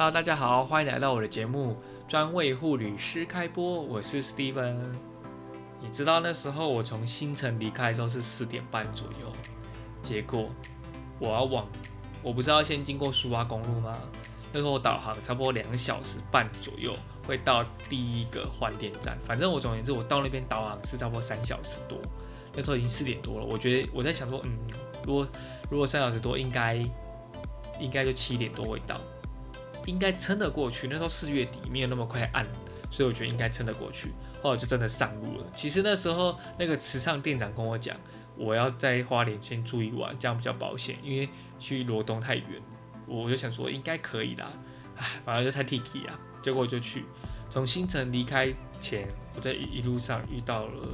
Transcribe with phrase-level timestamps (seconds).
[0.00, 1.76] Hello，大家好，欢迎来到我的节目，
[2.08, 3.82] 专为护理师开播。
[3.82, 4.74] 我是 Steven。
[5.78, 9.30] 你知道那时候我从新城离开的时候是四点半左右，
[10.02, 10.48] 结果
[11.18, 11.68] 我要往，
[12.22, 13.98] 我不是要先经过苏花公路吗？
[14.54, 16.96] 那时候我导航差不多两小时半左右
[17.26, 19.18] 会到第一个换电站。
[19.26, 21.98] 反正我总而言之，我到那边导航是差不多三小时多。
[22.54, 24.50] 那时候已经四点多了，我觉得我在想说，嗯，
[25.06, 25.28] 如果
[25.70, 26.76] 如果三小时多，应该
[27.78, 28.98] 应该就七点多会到，
[29.90, 30.86] 应该撑得过去。
[30.86, 32.46] 那时候四月底，没有那么快暗，
[32.90, 34.12] 所以我觉得应该撑得过去。
[34.40, 35.44] 后来就真的上路了。
[35.52, 37.96] 其实那时候那个池上店长跟我讲，
[38.36, 42.46] 我要在花莲先住一晚，这样比较保险，因为去罗东太远。
[43.06, 44.52] 我就想说应该可以啦，
[44.96, 46.18] 唉，反正就太 Tiky 啊。
[46.40, 47.04] 结果我就去，
[47.50, 50.88] 从新城离开前，我在一路上遇到了，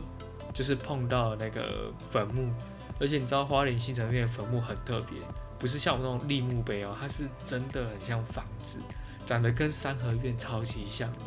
[0.53, 2.51] 就是碰到那个坟墓，
[2.99, 5.21] 而且你知道花莲新城那边的坟墓很特别，
[5.59, 8.81] 不是像我们那种立墓碑哦，它是真的很像房子，
[9.25, 11.19] 长得跟三合院超级像的。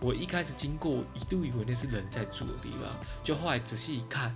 [0.00, 2.80] 我一开始经过，一度以为那是人在住的地方，
[3.22, 4.34] 就后来仔细一看，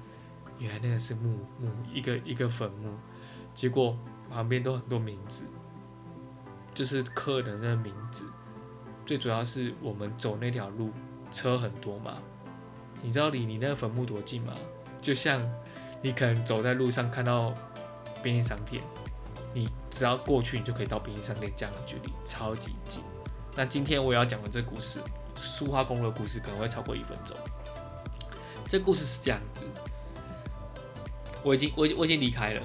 [0.58, 2.94] 原来那个是墓墓，一个一个坟墓，
[3.54, 3.96] 结果
[4.30, 5.44] 旁边都很多名字。
[6.74, 8.24] 就是刻人的名字，
[9.04, 10.90] 最主要是我们走那条路
[11.30, 12.16] 车很多嘛，
[13.02, 14.54] 你知道离你那个坟墓多近吗？
[14.98, 15.46] 就像
[16.00, 17.52] 你可能走在路上看到
[18.22, 18.82] 便利商店，
[19.54, 23.02] 你只要过去你就可以到便利商店这样的距离，超级近。
[23.54, 25.00] 那今天我要讲的这故事，
[25.36, 27.36] 苏花公路的故事可能会超过一分钟。
[28.68, 29.64] 这故事是这样子，
[31.42, 32.62] 我已经我我已经离开了，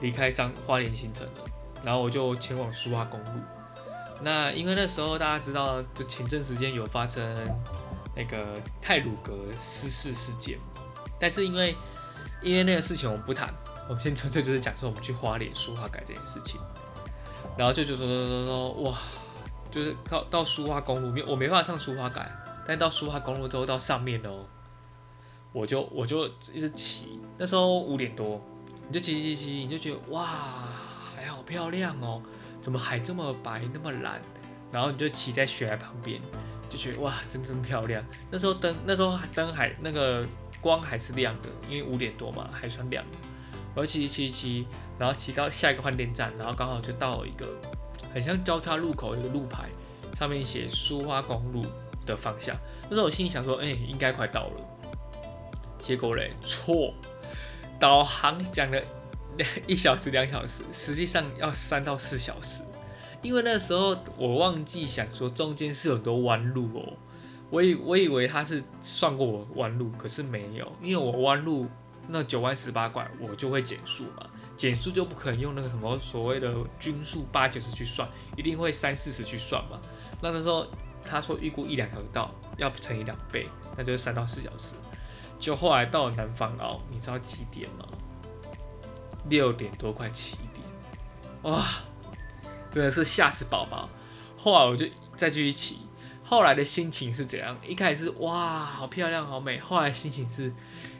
[0.00, 1.44] 离开彰花莲新城了。
[1.84, 3.40] 然后我就前往苏花公路。
[4.22, 7.22] 那因为那时候大家知道，这前阵时间有发生
[8.16, 10.58] 那个泰鲁格失事事件，
[11.18, 11.76] 但是因为
[12.40, 13.52] 因为那个事情我们不谈，
[13.88, 16.60] 我们先纯粹就是讲说我们去花莲苏花改这件事情。
[17.56, 18.98] 然后就就说说说说哇，
[19.70, 22.30] 就是到到苏花公路没我没办法上苏花改，
[22.66, 24.44] 但到苏花公路之后到上面哦，
[25.52, 28.40] 我就我就一直骑，那时候五点多，
[28.88, 30.68] 你就骑骑骑，你就觉得哇。
[31.14, 32.20] 海好漂亮哦，
[32.60, 34.20] 怎么海这么白那么蓝？
[34.72, 36.20] 然后你就骑在悬崖旁边，
[36.68, 38.04] 就觉得哇，真真漂亮。
[38.28, 40.26] 那时候灯，那时候灯还那个
[40.60, 43.04] 光还是亮的，因为五点多嘛，还算亮。
[43.74, 44.66] 我骑骑骑，
[44.98, 47.46] 然后骑到下一个换电站，然后刚好就到了一个
[48.12, 49.68] 很像交叉路口一个路牌，
[50.18, 51.64] 上面写苏花公路
[52.04, 52.56] 的方向。
[52.90, 54.52] 那时候我心里想说，哎，应该快到了。
[55.78, 56.94] 结果嘞，错，
[57.78, 58.82] 导航讲的。
[59.38, 62.60] 两一小时两小时，实际上要三到四小时，
[63.22, 66.92] 因为那时候我忘记想说中间是有多弯路哦，
[67.48, 71.66] 我以我以为他是算过我弯路，可是没有，因为我弯路
[72.08, 74.26] 那九弯十八拐我就会减速嘛，
[74.56, 79.80] 减速就不可能用那个什么所谓的均速八九十去算，一定会三四十去算嘛。
[80.20, 80.66] 那那时候
[81.04, 84.74] 他说预估一两小时到，要乘以两倍，那就是三到四小时。
[85.38, 87.86] 就后来到了南方澳，你知道几点吗？
[89.28, 90.66] 六点多快七点，
[91.42, 91.64] 哇，
[92.70, 93.88] 真的是吓死宝宝。
[94.36, 94.86] 后来我就
[95.16, 95.78] 再继续骑，
[96.24, 97.56] 后来的心情是怎样？
[97.66, 99.58] 一开始是哇，好漂亮，好美。
[99.58, 100.52] 后来心情是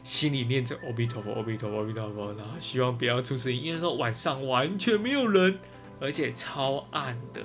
[0.03, 3.55] 心里念着阿弥陀佛，阿弥陀佛，阿弥陀佛，然后希望不要出事。
[3.55, 5.57] 因为说晚上完全没有人，
[5.99, 7.41] 而且超暗的，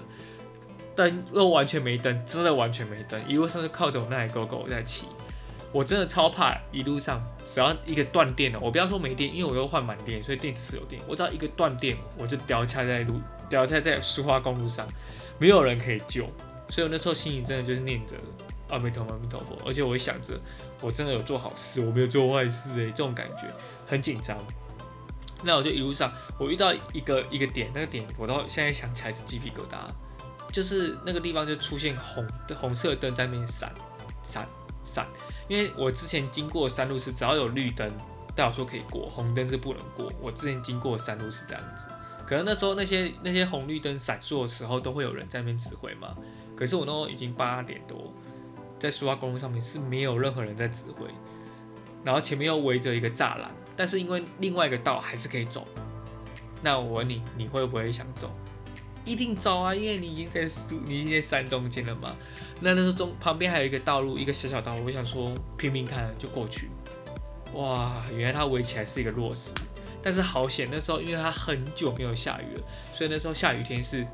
[0.96, 3.20] 灯又完全没灯，真的完全没灯。
[3.28, 5.06] 一路上就靠着我那台狗狗在骑。
[5.70, 11.00] 我真的超怕一路上只要一个断电了，我不要说没电，因为我又换满电，所以电池有电。
[11.06, 13.20] 我只要一个断电，我就掉下在路，
[13.50, 14.88] 掉下在苏花公路上，
[15.38, 16.26] 没有人可以救。
[16.70, 18.16] 所以我那时候心里真的就是念着
[18.68, 19.56] 阿弥陀佛，阿弥陀佛。
[19.66, 20.38] 而且我会想着，
[20.80, 23.48] 我真的有做好事，我没有做坏事诶，这种感觉
[23.86, 24.36] 很紧张。
[25.42, 29.78] 那我就一路上，我遇到一个一个点，那个点我到现在想起来是鸡皮疙瘩，
[30.52, 32.26] 就是那个地方就出现红
[32.60, 33.72] 红色灯在那边闪
[34.24, 34.48] 闪
[34.84, 35.06] 闪。
[35.46, 37.88] 因为我之前经过山路是只要有绿灯，
[38.34, 40.12] 代表说可以过，红灯是不能过。
[40.20, 41.86] 我之前经过山路是这样子，
[42.26, 46.16] 可能那时候那些那些红绿灯闪烁的时候，都会有人在那边指挥嘛。
[46.56, 48.12] 可是我那时候已经八点多，
[48.78, 51.06] 在苏花公路上面是没有任何人在指挥，
[52.04, 55.66] 然后前面又围着一个栅栏，但是因为另外一个道还是可以走。
[56.62, 58.30] 那我问你，你会不会想走？
[59.04, 62.14] 一定走啊，因为你已经在树，你已经在山中间了嘛。
[62.60, 66.68] 那那时候中旁边还有一个道路，一个小小道路，我想说拼命看就过去。
[67.54, 69.54] 哇，原来它围起来是一个落石，
[70.02, 74.06] 但是好险，那时候因为它很久没有下雨了，所以那时候下雨天是，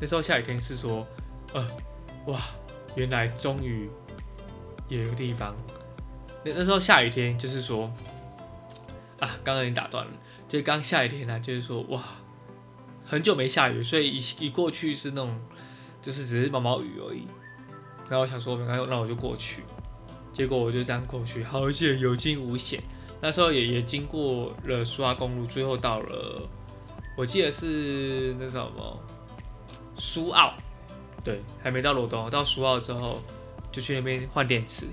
[0.00, 1.06] 那时候下雨天是说，
[1.52, 1.64] 呃，
[2.26, 2.40] 哇，
[2.94, 3.88] 原来终于
[4.88, 5.54] 有一个地方。
[6.44, 7.92] 那那时候下雨天就是说，
[9.18, 10.12] 啊，刚刚你打断了，
[10.48, 12.02] 就刚下雨天呢，就是说，哇。
[13.02, 15.36] 很久没下雨，所以一一过去是那种
[16.00, 17.26] 就是只是毛毛雨而已。
[18.08, 19.64] 然后我想说没关系，那我就过去。
[20.32, 22.80] 结果我就这样过去，好险有惊无险。
[23.20, 26.48] 那时候也也经过了苏澳公路，最后到了，
[27.16, 28.98] 我记得是那什么
[29.96, 30.54] 苏澳，
[31.22, 33.20] 对，还没到罗东，到苏澳之后
[33.70, 34.86] 就去那边换电池，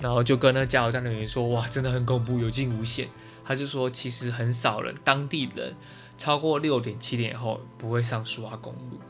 [0.00, 3.08] 然后就跟那加油站的人员说，哇，真的很恐怖，有惊无险。
[3.44, 5.74] 他就说其实很少人，当地人
[6.16, 9.00] 超过六点七点以后不会上苏澳公路，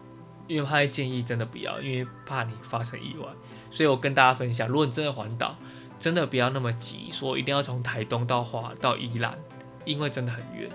[0.48, 3.26] 因为他会建议真的不要，因为怕你发生意外。
[3.70, 5.56] 所以我跟大家分享，如果你真的环岛。
[5.98, 9.38] 真的不要那么急，说一定要从台东到花到宜兰，
[9.84, 10.68] 因为真的很远。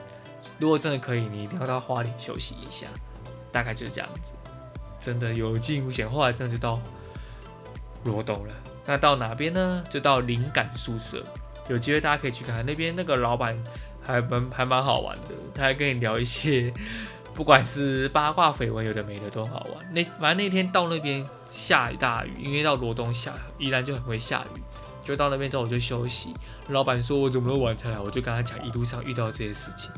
[0.57, 2.87] 如果真的可以，你一定要到花莲休息一下，
[3.51, 4.31] 大概就是这样子。
[5.07, 6.77] 真的有惊无险，后来真的就到
[8.03, 8.53] 罗东了。
[8.85, 9.81] 那到哪边呢？
[9.89, 11.23] 就到灵感宿舍。
[11.69, 13.57] 有机会大家可以去看看那边，那个老板
[14.05, 16.73] 还蛮还蛮好玩的，他还跟你聊一些，
[17.33, 19.93] 不管是八卦绯闻，有的没的都好玩。
[19.93, 24.61] 那反正那天到那边下一大雨，因为到罗东下依然就很会下雨。
[25.05, 26.33] 就到那边之后我就休息，
[26.67, 29.89] 老板说我怎么那么晚才来，我就跟他讲一路上遇到这些事情，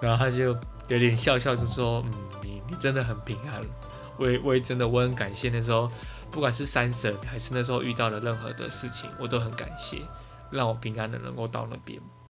[0.00, 0.56] 然后他就
[0.86, 2.12] 有点笑笑就说，嗯，
[2.44, 3.60] 你你真的很平安，
[4.16, 5.90] 我也我也真的我很感谢那时候，
[6.30, 10.02] 不管是三神还是那时候遇到的任何的事情，我都很感谢，
[10.50, 12.00] 让我平安的能够到那边。